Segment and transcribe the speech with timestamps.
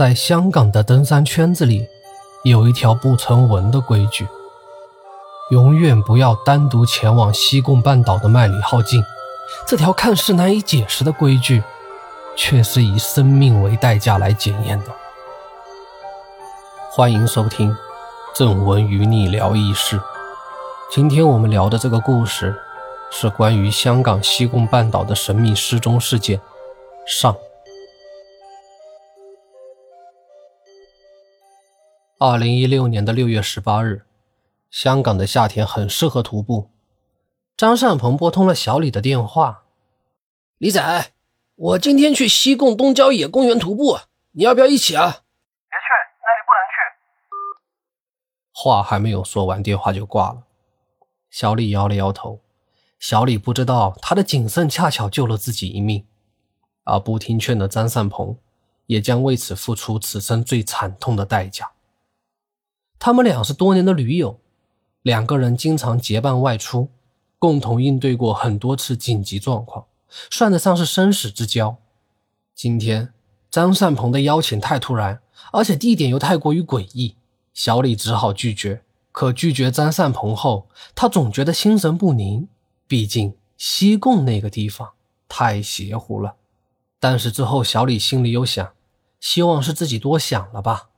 [0.00, 1.86] 在香港的登山圈子里，
[2.42, 4.26] 有一条不成文的规矩：
[5.50, 9.04] 永远不要单独前往西贡半岛的麦里浩径。
[9.66, 11.62] 这条看似难以解释的规矩，
[12.34, 14.86] 却是以生命为代价来检验的。
[16.90, 17.76] 欢迎收听
[18.34, 20.00] 正文与你聊异事。
[20.90, 22.58] 今天我们聊的这个故事，
[23.10, 26.40] 是关于香港西贡半岛的神秘失踪事件。
[27.06, 27.36] 上。
[32.22, 34.04] 二零一六年的六月十八日，
[34.70, 36.68] 香港的夏天很适合徒步。
[37.56, 39.64] 张善鹏拨通了小李的电话
[40.60, 41.12] ：“李仔，
[41.54, 44.00] 我今天去西贡东郊野公园徒步，
[44.32, 45.06] 你要不要一起啊
[45.66, 45.88] ？”“别去，
[46.20, 46.76] 那里不能去。”
[48.52, 50.42] 话还没有说完，电话就挂了。
[51.30, 52.42] 小李摇了摇头。
[52.98, 56.06] 小李不知道，他的谨慎恰巧救了自己一命，
[56.84, 58.36] 而不听劝的张善鹏
[58.84, 61.70] 也将为此付出此生最惨痛的代价。
[63.00, 64.38] 他们俩是多年的驴友，
[65.00, 66.90] 两个人经常结伴外出，
[67.38, 69.86] 共同应对过很多次紧急状况，
[70.30, 71.78] 算得上是生死之交。
[72.54, 73.14] 今天
[73.50, 77.16] 张善鹏的邀请太突然，而且地点又太过于诡异，
[77.54, 78.82] 小李只好拒绝。
[79.12, 82.46] 可拒绝张善鹏后，他总觉得心神不宁，
[82.86, 84.90] 毕竟西贡那个地方
[85.26, 86.36] 太邪乎了。
[87.00, 88.72] 但是之后，小李心里又想，
[89.18, 90.89] 希望是自己多想了吧。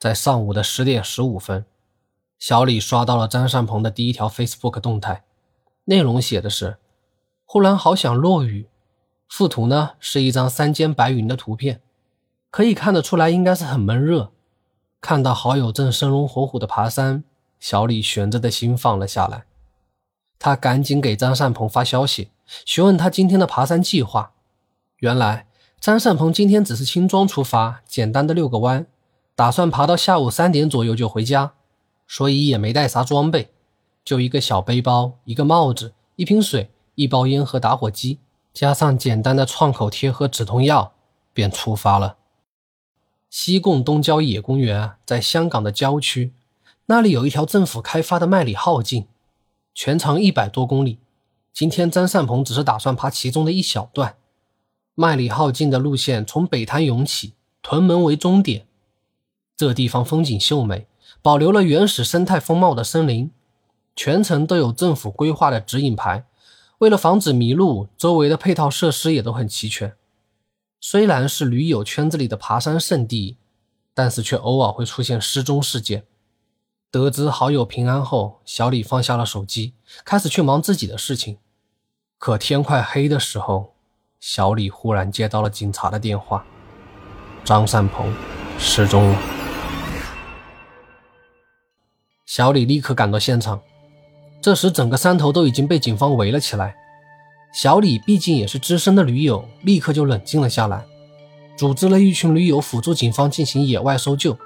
[0.00, 1.66] 在上午的十点十五分，
[2.38, 5.24] 小李刷到了张善鹏的第一条 Facebook 动态，
[5.84, 6.78] 内容写的是
[7.44, 8.66] ：“忽然好想落雨。”
[9.28, 11.82] 附图呢是一张山间白云的图片，
[12.50, 14.32] 可以看得出来应该是很闷热。
[15.02, 17.22] 看到好友正生龙活虎的爬山，
[17.58, 19.44] 小李悬着的心放了下来。
[20.38, 22.30] 他赶紧给张善鹏发消息，
[22.64, 24.32] 询问他今天的爬山计划。
[25.00, 25.46] 原来
[25.78, 28.86] 张善鹏今天只是轻装出发，简单的遛个弯。
[29.40, 31.54] 打算爬到下午三点左右就回家，
[32.06, 33.48] 所以也没带啥装备，
[34.04, 38.18] 就一个小背包、一个帽子、一瓶水、一包烟和打火机，
[38.52, 40.92] 加上简单的创口贴和止痛药，
[41.32, 42.18] 便出发了。
[43.30, 46.34] 西贡东郊野公园在香港的郊区，
[46.84, 49.06] 那里有一条政府开发的麦里浩径，
[49.72, 50.98] 全长一百多公里。
[51.54, 54.16] 今天张善鹏只是打算爬其中的一小段。
[54.94, 58.66] 麦里浩径的路线从北潭涌起，屯门为终点。
[59.60, 60.86] 这地方风景秀美，
[61.20, 63.30] 保留了原始生态风貌的森林，
[63.94, 66.24] 全程都有政府规划的指引牌。
[66.78, 69.94] 为了防止迷路，周围的配套设施也都很齐全。
[70.80, 73.36] 虽然是驴友圈子里的爬山圣地，
[73.92, 76.04] 但是却偶尔会出现失踪事件。
[76.90, 79.74] 得知好友平安后，小李放下了手机，
[80.06, 81.36] 开始去忙自己的事情。
[82.16, 83.74] 可天快黑的时候，
[84.18, 86.46] 小李忽然接到了警察的电话：
[87.44, 88.10] 张善鹏
[88.58, 89.39] 失踪了。
[92.30, 93.60] 小李立刻赶到现场，
[94.40, 96.76] 这时整个山头都已经被警方围了起来。
[97.52, 100.84] 小李毕竟也是资深的驴友，立刻就冷静了下来，
[101.56, 104.38] 组织了一群驴友辅助警方进行野外搜救。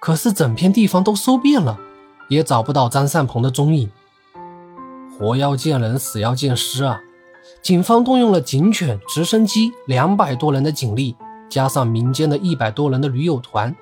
[0.00, 1.80] 可是整片地方都搜遍了，
[2.28, 3.90] 也找不到张善鹏的踪影。
[5.18, 7.00] 活要见人，死要见尸啊！
[7.60, 11.16] 警方动用了警犬、直升机，两百多人的警力，
[11.48, 13.74] 加上民间的一百多人的驴友团，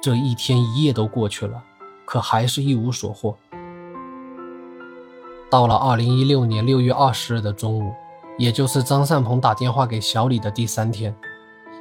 [0.00, 1.62] 这一天一夜都过去了。
[2.06, 3.36] 可还是一无所获。
[5.50, 7.92] 到了二零一六年六月二十日的中午，
[8.38, 11.14] 也就是张善鹏打电话给小李的第三天，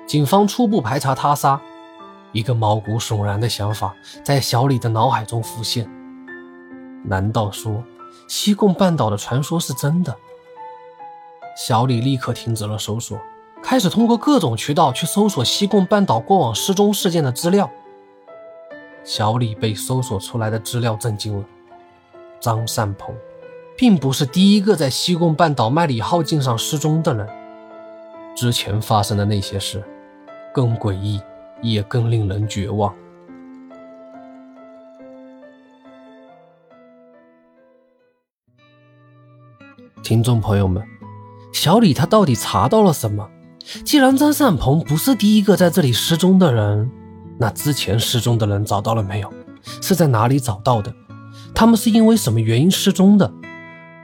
[0.06, 1.62] 警方初步排查他杀。
[2.31, 5.90] 一个毛骨悚然的想法在小李的脑海中浮现：
[7.06, 7.81] 难道说
[8.28, 10.13] 西贡半岛的传说是真的？
[11.56, 13.18] 小李立刻停止了搜索，
[13.63, 17.72] 开始通过各种渠道去搜索西贡半岛过往失踪事件的资料。
[19.05, 21.45] 小李被搜索出来的资料震惊了。
[22.41, 23.16] 张善鹏，
[23.77, 27.27] 并不是第一个在西贡半岛麦里浩径上失踪的人。
[28.35, 29.83] 之前发生的那些事，
[30.51, 31.21] 更诡异，
[31.62, 32.94] 也更令人绝望。
[40.03, 40.83] 听众朋友们，
[41.53, 43.30] 小李他到底查到了什么？
[43.83, 46.91] 既然张善鹏不是第一个在这里失踪的人。
[47.37, 49.31] 那之前失踪的人找到了没有？
[49.81, 50.93] 是在哪里找到的？
[51.53, 53.31] 他们是因为什么原因失踪的？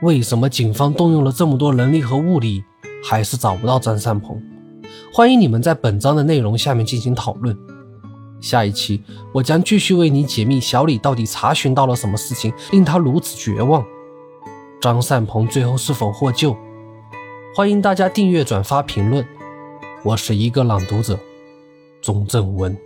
[0.02, 2.64] 为什么警方动用了这么多人力和物力，
[3.04, 4.42] 还是找不到张善鹏？
[5.12, 7.56] 欢迎你们在本章的内容下面进行讨论。
[8.40, 13.84] 下一期我将继续为你解密小李到底查询到了什么事情，令他如此绝望。
[14.80, 16.56] 张善鹏最后是否获救？
[17.54, 19.24] 欢迎大家订阅、转发、评论。
[20.02, 21.18] 我是一个朗读者。
[22.00, 22.76] 钟正文。